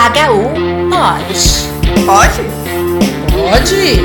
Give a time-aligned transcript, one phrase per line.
[0.00, 2.06] HU pode.
[2.06, 2.40] Pode?
[3.30, 4.00] Pode!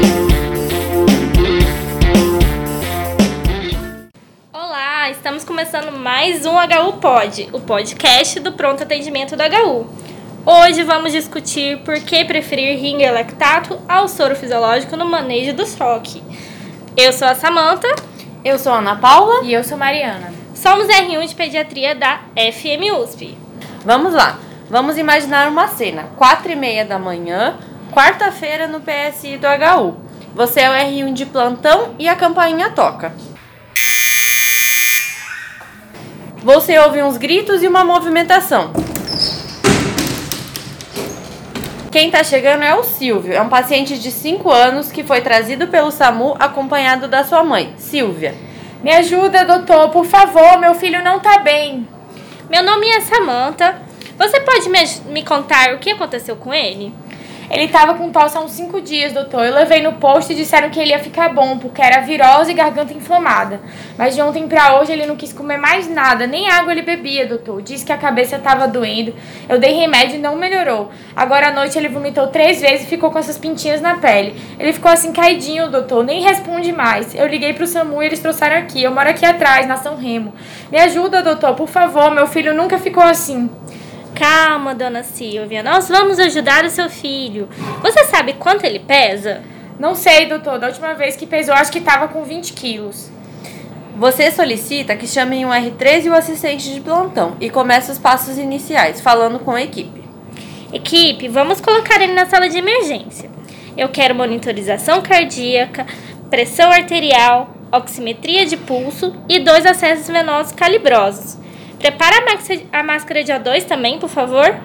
[4.52, 9.88] Olá, estamos começando mais um HU Pod, o podcast do pronto atendimento da HU.
[10.46, 16.22] Hoje vamos discutir por que preferir ringer lactato ao soro fisiológico no manejo do SOC.
[16.98, 17.88] Eu sou a Samanta,
[18.44, 19.46] Eu sou a Ana Paula.
[19.46, 20.34] E eu sou Mariana.
[20.54, 23.38] somos R1 de pediatria da FM USP.
[23.86, 24.45] Vamos lá.
[24.70, 26.10] Vamos imaginar uma cena.
[26.16, 27.56] Quatro e meia da manhã,
[27.92, 29.98] quarta-feira no PSI do HU.
[30.34, 33.14] Você é o R1 de plantão e a campainha toca.
[36.38, 38.72] Você ouve uns gritos e uma movimentação.
[41.92, 43.34] Quem tá chegando é o Silvio.
[43.34, 47.74] É um paciente de 5 anos que foi trazido pelo SAMU acompanhado da sua mãe,
[47.78, 48.36] Silvia.
[48.84, 51.88] Me ajuda, doutor, por favor, meu filho não tá bem.
[52.50, 53.85] Meu nome é Samantha.
[54.18, 54.80] Você pode me,
[55.12, 56.94] me contar o que aconteceu com ele?
[57.50, 59.46] Ele tava com tosse há uns 5 dias, doutor.
[59.46, 62.54] Eu levei no posto e disseram que ele ia ficar bom, porque era virose e
[62.54, 63.60] garganta inflamada.
[63.98, 67.28] Mas de ontem pra hoje ele não quis comer mais nada, nem água ele bebia,
[67.28, 67.62] doutor.
[67.62, 69.14] Disse que a cabeça tava doendo.
[69.48, 70.90] Eu dei remédio e não melhorou.
[71.16, 74.36] Agora à noite ele vomitou três vezes e ficou com essas pintinhas na pele.
[74.58, 77.14] Ele ficou assim caidinho, doutor, nem responde mais.
[77.14, 78.82] Eu liguei pro SAMU e eles trouxeram aqui.
[78.82, 80.34] Eu moro aqui atrás, na São Remo.
[80.72, 82.10] Me ajuda, doutor, por favor.
[82.12, 83.50] Meu filho nunca ficou assim.
[84.16, 87.50] Calma, dona Silvia, nós vamos ajudar o seu filho.
[87.82, 89.42] Você sabe quanto ele pesa?
[89.78, 90.58] Não sei, doutor.
[90.58, 93.12] Da última vez que pesou, acho que tava com 20 quilos.
[93.98, 98.38] Você solicita que chamem o R3 e o assistente de plantão e começa os passos
[98.38, 100.02] iniciais, falando com a equipe.
[100.72, 103.30] Equipe, vamos colocar ele na sala de emergência.
[103.78, 105.86] Eu quero monitorização cardíaca,
[106.30, 111.38] pressão arterial, oximetria de pulso e dois acessos venosos calibrosos.
[111.86, 112.16] Prepara
[112.72, 114.60] a, máscara de O2 também, por favor.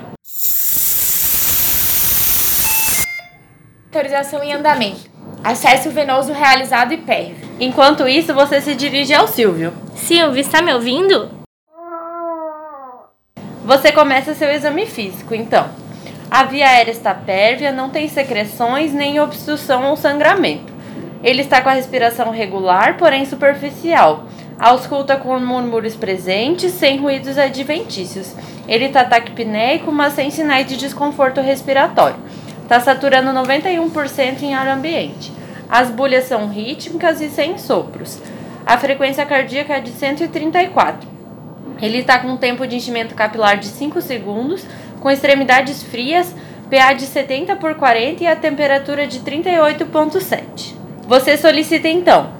[3.92, 5.10] Autorização em andamento.
[5.44, 7.36] Acesso venoso realizado e PERV.
[7.60, 9.74] Enquanto isso, você se dirige ao Silvio.
[9.94, 11.30] Silvio, está me ouvindo?
[13.66, 15.68] Você começa seu exame físico, então.
[16.30, 20.72] A via aérea está pérvia, não tem secreções nem obstrução ou sangramento.
[21.22, 24.24] Ele está com a respiração regular, porém superficial.
[24.60, 28.34] Ausculta com murmúrios presentes, sem ruídos adventícios.
[28.68, 32.18] Ele está taquipneico, mas sem sinais de desconforto respiratório.
[32.62, 35.32] Está saturando 91% em ar ambiente.
[35.66, 38.20] As bulhas são rítmicas e sem sopros.
[38.66, 41.08] A frequência cardíaca é de 134.
[41.80, 44.66] Ele está com um tempo de enchimento capilar de 5 segundos,
[45.00, 46.34] com extremidades frias,
[46.68, 50.74] pH de 70 por 40 e a temperatura de 38,7.
[51.08, 52.39] Você solicita então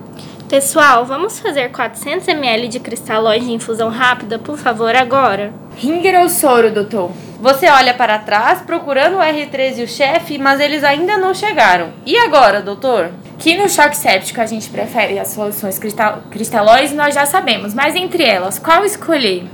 [0.50, 5.52] Pessoal, vamos fazer 400 ml de cristalóide de infusão rápida, por favor, agora?
[5.76, 7.12] Ringer ou soro, doutor?
[7.38, 11.90] Você olha para trás procurando o R3 e o chefe, mas eles ainda não chegaram.
[12.04, 13.12] E agora, doutor?
[13.38, 17.94] Que no choque séptico a gente prefere as soluções cristal cristalóides, nós já sabemos, mas
[17.94, 19.44] entre elas, qual escolher?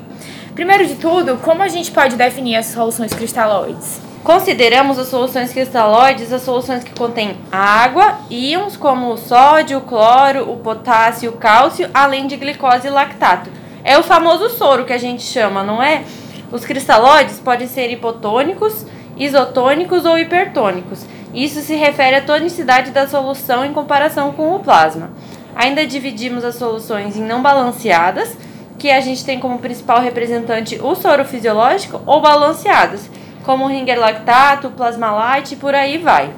[0.55, 4.06] Primeiro de tudo, como a gente pode definir as soluções cristalóides?
[4.27, 10.51] Consideramos as soluções cristalóides as soluções que contêm água, íons como o sódio, o cloro,
[10.51, 13.49] o potássio, o cálcio, além de glicose e lactato.
[13.85, 16.03] É o famoso soro que a gente chama, não é?
[16.51, 18.85] Os cristalóides podem ser hipotônicos,
[19.17, 21.07] isotônicos ou hipertônicos.
[21.33, 25.13] Isso se refere à tonicidade da solução em comparação com o plasma.
[25.55, 28.37] Ainda dividimos as soluções em não balanceadas,
[28.77, 33.09] que a gente tem como principal representante o soro fisiológico, ou balanceadas,
[33.47, 36.31] como o ringer lactato, plasma light e por aí vai.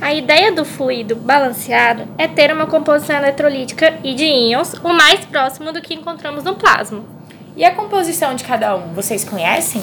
[0.00, 5.20] A ideia do fluido balanceado é ter uma composição eletrolítica e de íons o mais
[5.24, 7.02] próximo do que encontramos no plasma.
[7.56, 9.82] E a composição de cada um, vocês conhecem?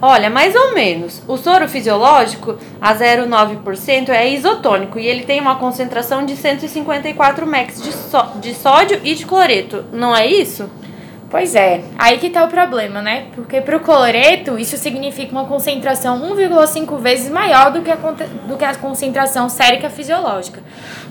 [0.00, 1.22] Olha, mais ou menos.
[1.28, 7.80] O soro fisiológico, a 0,9%, é isotônico e ele tem uma concentração de 154 max
[7.80, 10.68] de, só- de sódio e de cloreto, não é isso?
[11.32, 13.28] Pois é, aí que tá o problema, né?
[13.34, 18.62] Porque pro cloreto, isso significa uma concentração 1,5 vezes maior do que, a, do que
[18.62, 20.62] a concentração sérica fisiológica.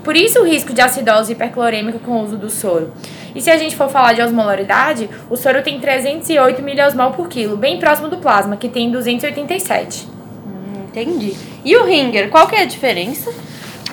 [0.03, 2.93] Por isso o risco de acidose hiperclorêmica com o uso do soro.
[3.33, 7.57] E se a gente for falar de osmolaridade, o soro tem 308 miliosmol por quilo,
[7.57, 10.07] bem próximo do plasma, que tem 287.
[10.87, 11.35] Entendi.
[11.65, 13.33] E o ringer, qual que é a diferença?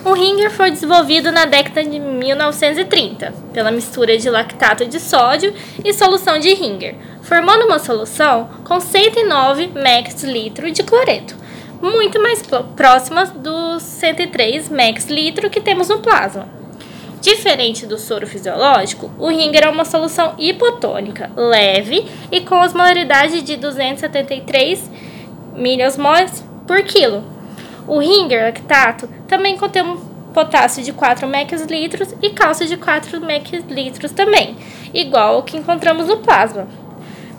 [0.04, 5.52] O ringer foi desenvolvido na década de 1930 pela mistura de lactato de sódio
[5.84, 11.34] e solução de ringer, formando uma solução com 109 max litro de cloreto,
[11.82, 12.42] muito mais
[12.76, 16.48] próxima dos 103 max litro que temos no plasma.
[17.20, 23.56] Diferente do soro fisiológico, o ringer é uma solução hipotônica, leve e com osmolaridade de
[23.56, 24.88] 273
[25.56, 27.38] miliosmoles por quilo.
[27.88, 29.96] O Ringer lactato também contém um
[30.35, 31.56] potássio de 4 ml
[32.23, 33.62] e cálcio de 4 ml
[34.14, 34.56] também,
[34.93, 36.69] igual ao que encontramos no plasma.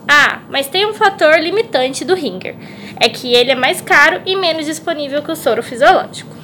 [0.07, 2.55] Ah, mas tem um fator limitante do Ringer,
[2.99, 6.35] é que ele é mais caro e menos disponível que o soro fisiológico.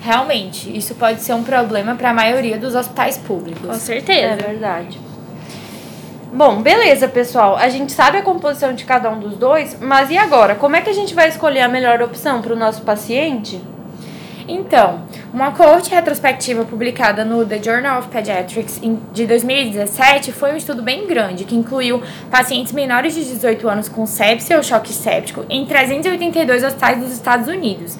[0.00, 3.66] Realmente, isso pode ser um problema para a maioria dos hospitais públicos.
[3.66, 4.36] Com É certeza.
[4.36, 5.00] verdade.
[6.30, 7.56] Bom, beleza, pessoal.
[7.56, 10.54] A gente sabe a composição de cada um dos dois, mas e agora?
[10.54, 13.58] Como é que a gente vai escolher a melhor opção para o nosso paciente?
[14.46, 15.02] Então,
[15.32, 18.78] uma coorte retrospectiva publicada no The Journal of Pediatrics
[19.12, 24.06] de 2017 foi um estudo bem grande, que incluiu pacientes menores de 18 anos com
[24.06, 27.96] sepsia ou choque séptico em 382 hospitais dos Estados Unidos.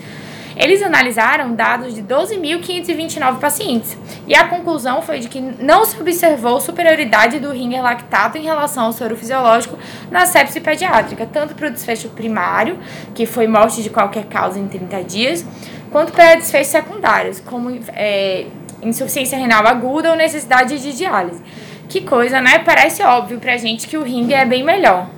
[0.58, 3.96] Eles analisaram dados de 12.529 pacientes
[4.26, 8.86] e a conclusão foi de que não se observou superioridade do ringer lactato em relação
[8.86, 9.78] ao soro fisiológico
[10.10, 12.76] na sepse pediátrica, tanto para o desfecho primário,
[13.14, 15.46] que foi morte de qualquer causa em 30 dias,
[15.92, 18.46] quanto para desfechos secundários, como é,
[18.82, 21.40] insuficiência renal aguda ou necessidade de diálise.
[21.88, 22.58] Que coisa, né?
[22.58, 25.08] Parece óbvio pra gente que o ringer é bem melhor.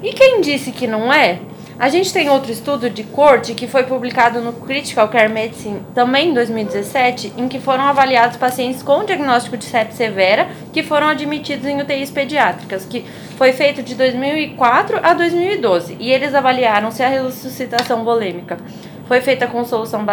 [0.00, 1.40] E quem disse que não é?
[1.80, 6.30] A gente tem outro estudo de corte que foi publicado no Critical Care Medicine também
[6.30, 11.66] em 2017, em que foram avaliados pacientes com diagnóstico de sepse severa que foram admitidos
[11.66, 13.04] em UTIs pediátricas, que
[13.36, 18.58] foi feito de 2004 a 2012, e eles avaliaram se a ressuscitação volêmica
[19.06, 20.04] foi feita com solução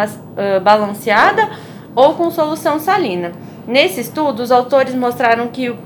[0.62, 1.50] balanceada
[1.96, 3.32] ou com solução salina.
[3.66, 5.76] Nesse estudo, os autores mostraram que o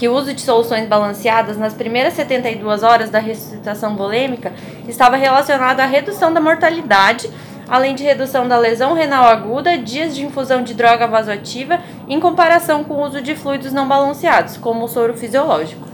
[0.00, 4.50] que o uso de soluções balanceadas nas primeiras 72 horas da ressuscitação volêmica
[4.88, 7.30] estava relacionado à redução da mortalidade,
[7.68, 12.82] além de redução da lesão renal aguda, dias de infusão de droga vasoativa, em comparação
[12.82, 15.86] com o uso de fluidos não balanceados, como o soro fisiológico.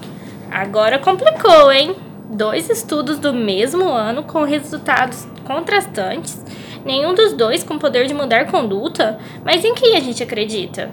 [0.53, 1.97] Agora complicou, hein?
[2.31, 6.45] Dois estudos do mesmo ano com resultados contrastantes,
[6.85, 10.93] nenhum dos dois com poder de mudar conduta, mas em quem a gente acredita?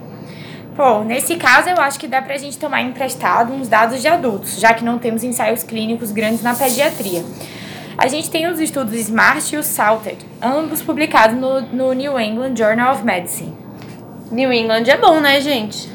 [0.75, 4.59] Pô, nesse caso eu acho que dá pra gente tomar emprestado uns dados de adultos,
[4.59, 7.23] já que não temos ensaios clínicos grandes na pediatria.
[7.95, 12.55] A gente tem os estudos SMART e o SALTED, ambos publicados no, no New England
[12.55, 13.55] Journal of Medicine.
[14.31, 15.87] New England é bom, né, gente?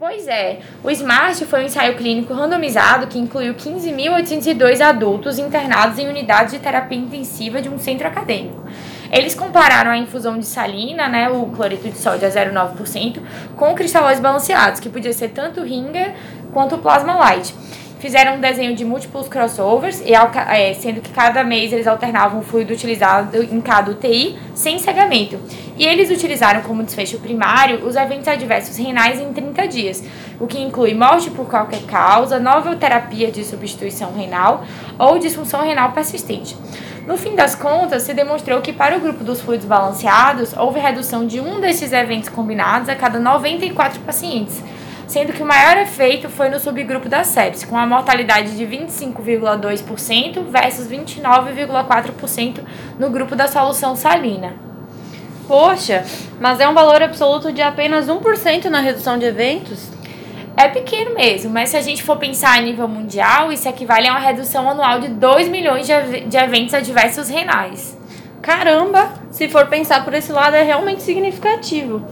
[0.00, 6.08] Pois é, o SMART foi um ensaio clínico randomizado que incluiu 15.802 adultos internados em
[6.08, 8.64] unidades de terapia intensiva de um centro acadêmico.
[9.12, 13.20] Eles compararam a infusão de salina, né, o cloreto de sódio a 0,9%,
[13.56, 16.14] com cristalóides balanceados, que podia ser tanto o Ringer
[16.50, 17.54] quanto Plasma Light.
[18.00, 22.42] Fizeram um desenho de múltiplos crossovers, e é, sendo que cada mês eles alternavam o
[22.42, 25.38] fluido utilizado em cada UTI, sem cegamento.
[25.76, 30.04] E eles utilizaram como desfecho primário os eventos adversos renais em 30 dias,
[30.38, 34.64] o que inclui morte por qualquer causa, nova terapia de substituição renal
[34.98, 36.56] ou disfunção renal persistente.
[37.06, 41.26] No fim das contas, se demonstrou que para o grupo dos fluidos balanceados, houve redução
[41.26, 44.62] de um desses eventos combinados a cada 94 pacientes,
[45.08, 50.44] sendo que o maior efeito foi no subgrupo da sepsis, com a mortalidade de 25,2%
[50.44, 52.60] versus 29,4%
[52.98, 54.71] no grupo da solução salina.
[55.46, 56.04] Poxa,
[56.40, 59.88] mas é um valor absoluto de apenas 1% na redução de eventos?
[60.56, 64.12] É pequeno mesmo, mas se a gente for pensar a nível mundial, isso equivale a
[64.12, 67.98] uma redução anual de 2 milhões de, ev- de eventos adversos renais.
[68.42, 72.02] Caramba, se for pensar por esse lado, é realmente significativo.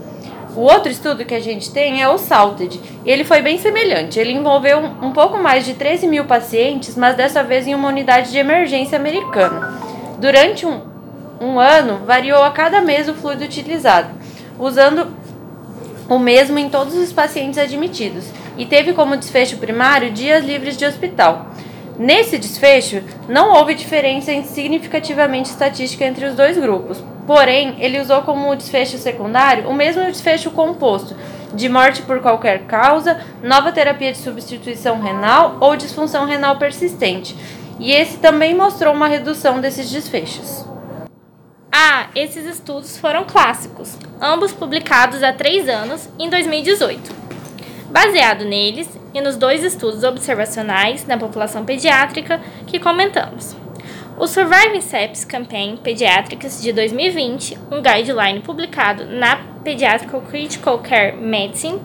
[0.55, 2.79] O outro estudo que a gente tem é o SALTED.
[3.05, 4.19] e Ele foi bem semelhante.
[4.19, 7.87] Ele envolveu um um pouco mais de 13 mil pacientes, mas dessa vez em uma
[7.87, 9.79] unidade de emergência americana.
[10.19, 10.81] Durante um,
[11.41, 14.09] um ano, variou a cada mês o fluido utilizado,
[14.59, 15.07] usando
[16.07, 18.25] o mesmo em todos os pacientes admitidos
[18.57, 21.47] e teve como desfecho primário dias livres de hospital.
[21.97, 27.03] Nesse desfecho, não houve diferença significativamente estatística entre os dois grupos.
[27.27, 31.15] Porém, ele usou como desfecho secundário o mesmo desfecho composto
[31.53, 37.35] de morte por qualquer causa, nova terapia de substituição renal ou disfunção renal persistente.
[37.79, 40.70] E esse também mostrou uma redução desses desfechos.
[41.73, 47.15] Ah, esses estudos foram clássicos, ambos publicados há três anos, em 2018.
[47.89, 53.55] Baseado neles e nos dois estudos observacionais na população pediátrica que comentamos.
[54.17, 61.81] O Surviving Sepsis Campaign Pediatrics de 2020, um guideline publicado na Pediatrical Critical Care Medicine,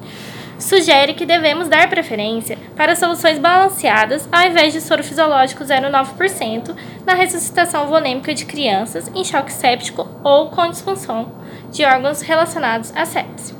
[0.59, 7.15] sugere que devemos dar preferência para soluções balanceadas ao invés de soro fisiológico 0,9% na
[7.15, 11.33] ressuscitação volêmica de crianças em choque séptico ou com disfunção
[11.71, 13.55] de órgãos relacionados à sepse.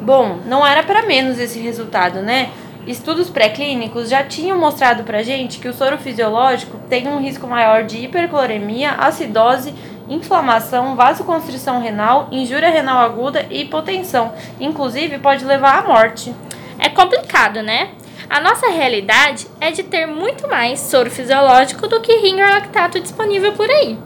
[0.00, 2.50] Bom, não era para menos esse resultado, né?
[2.86, 7.84] Estudos pré-clínicos já tinham mostrado pra gente que o soro fisiológico tem um risco maior
[7.84, 9.74] de hipercloremia, acidose,
[10.08, 14.32] inflamação, vasoconstrição renal, injúria renal aguda e hipotensão.
[14.58, 16.34] Inclusive, pode levar à morte.
[16.78, 17.90] É complicado, né?
[18.30, 23.52] A nossa realidade é de ter muito mais soro fisiológico do que ringer lactato disponível
[23.52, 23.98] por aí.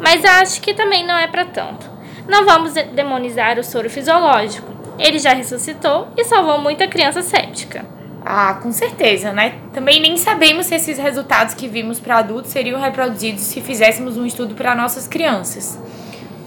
[0.00, 1.88] Mas acho que também não é para tanto.
[2.28, 4.72] Não vamos demonizar o soro fisiológico.
[4.98, 7.84] Ele já ressuscitou e salvou muita criança séptica.
[8.24, 9.56] Ah, com certeza, né?
[9.74, 14.24] Também nem sabemos se esses resultados que vimos para adultos seriam reproduzidos se fizéssemos um
[14.24, 15.78] estudo para nossas crianças.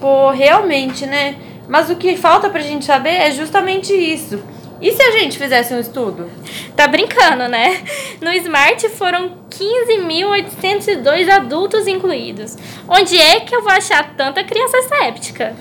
[0.00, 1.36] Pô, realmente, né?
[1.68, 4.42] Mas o que falta pra gente saber é justamente isso.
[4.80, 6.30] E se a gente fizesse um estudo?
[6.74, 7.80] Tá brincando, né?
[8.20, 12.56] No Smart foram 15.802 adultos incluídos.
[12.88, 15.54] Onde é que eu vou achar tanta criança séptica?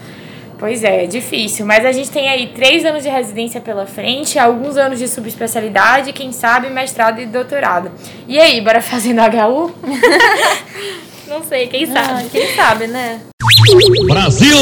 [0.59, 4.39] Pois é, é difícil, mas a gente tem aí três anos de residência pela frente,
[4.39, 7.91] alguns anos de subespecialidade, quem sabe mestrado e doutorado.
[8.27, 9.71] E aí, bora fazer no HU?
[11.27, 12.23] Não sei, quem sabe.
[12.25, 13.19] Ah, quem sabe, né?
[14.07, 14.57] Brasil!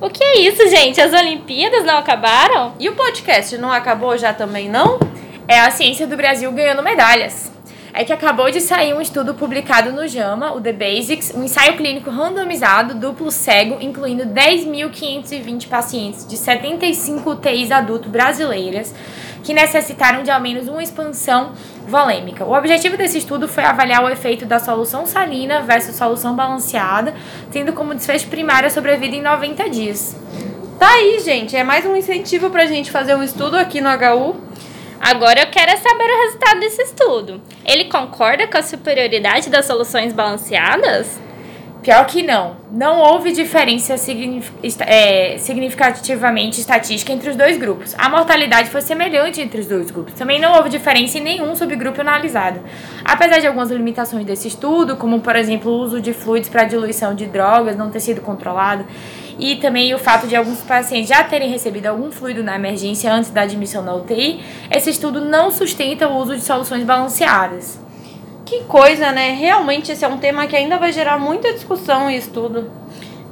[0.00, 1.00] O que é isso, gente?
[1.00, 2.74] As Olimpíadas não acabaram?
[2.78, 5.00] E o podcast não acabou já também, não?
[5.48, 7.50] É a ciência do Brasil ganhando medalhas.
[7.98, 11.78] É que acabou de sair um estudo publicado no JAMA, o The Basics, um ensaio
[11.78, 18.94] clínico randomizado, duplo cego, incluindo 10.520 pacientes de 75 UTIs adulto brasileiras
[19.42, 21.52] que necessitaram de ao menos uma expansão
[21.88, 22.44] volêmica.
[22.44, 27.14] O objetivo desse estudo foi avaliar o efeito da solução salina versus solução balanceada,
[27.50, 30.14] tendo como desfecho primário a sobrevida em 90 dias.
[30.78, 31.56] Tá aí, gente.
[31.56, 34.45] É mais um incentivo pra gente fazer um estudo aqui no HU.
[35.00, 37.40] Agora eu quero saber o resultado desse estudo.
[37.64, 41.20] Ele concorda com a superioridade das soluções balanceadas?
[41.86, 42.56] Pior que não.
[42.72, 43.94] Não houve diferença
[44.80, 47.94] é, significativamente estatística entre os dois grupos.
[47.96, 50.14] A mortalidade foi semelhante entre os dois grupos.
[50.14, 52.58] Também não houve diferença em nenhum subgrupo analisado.
[53.04, 57.14] Apesar de algumas limitações desse estudo, como por exemplo o uso de fluidos para diluição
[57.14, 58.84] de drogas não ter sido controlado,
[59.38, 63.30] e também o fato de alguns pacientes já terem recebido algum fluido na emergência antes
[63.30, 64.40] da admissão na UTI,
[64.70, 67.78] esse estudo não sustenta o uso de soluções balanceadas.
[68.44, 69.32] Que coisa, né?
[69.32, 72.70] Realmente esse é um tema que ainda vai gerar muita discussão e estudo.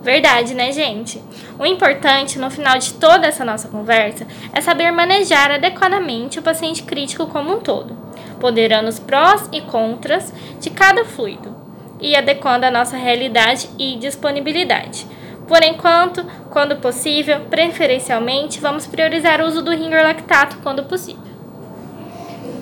[0.03, 1.23] Verdade, né, gente?
[1.59, 6.83] O importante no final de toda essa nossa conversa é saber manejar adequadamente o paciente
[6.83, 7.97] crítico como um todo,
[8.39, 11.57] ponderando os prós e contras de cada fluido
[12.01, 15.07] e adequando a nossa realidade e disponibilidade.
[15.47, 21.23] Por enquanto, quando possível, preferencialmente, vamos priorizar o uso do ringer lactato quando possível.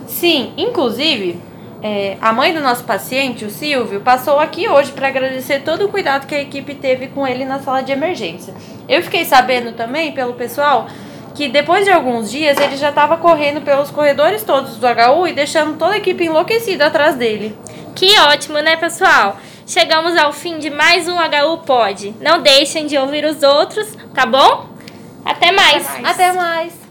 [0.06, 1.40] Sim, inclusive,
[1.82, 5.88] é, a mãe do nosso paciente, o Silvio, passou aqui hoje para agradecer todo o
[5.88, 8.54] cuidado que a equipe teve com ele na sala de emergência.
[8.88, 10.86] Eu fiquei sabendo também pelo pessoal
[11.34, 15.32] que depois de alguns dias ele já estava correndo pelos corredores todos do HU e
[15.32, 17.56] deixando toda a equipe enlouquecida atrás dele.
[17.94, 19.36] Que ótimo, né, pessoal?
[19.72, 22.14] Chegamos ao fim de mais um HU Pod.
[22.20, 24.68] Não deixem de ouvir os outros, tá bom?
[25.24, 25.88] Até mais.
[25.88, 26.14] Até mais.
[26.14, 26.81] Até mais.